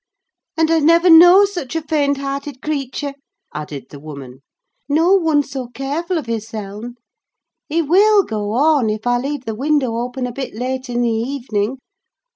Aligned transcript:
"And 0.57 0.71
I 0.71 0.79
never 0.79 1.11
knew 1.11 1.45
such 1.45 1.75
a 1.75 1.81
faint 1.83 2.17
hearted 2.17 2.63
creature," 2.63 3.13
added 3.53 3.89
the 3.91 3.99
woman; 3.99 4.39
"nor 4.89 5.19
one 5.19 5.43
so 5.43 5.67
careful 5.67 6.17
of 6.17 6.25
hisseln. 6.25 6.95
He 7.69 7.83
will 7.83 8.23
go 8.23 8.51
on, 8.53 8.89
if 8.89 9.05
I 9.05 9.19
leave 9.19 9.45
the 9.45 9.53
window 9.53 9.97
open 9.97 10.25
a 10.25 10.31
bit 10.33 10.55
late 10.55 10.89
in 10.89 11.03
the 11.03 11.09
evening. 11.11 11.77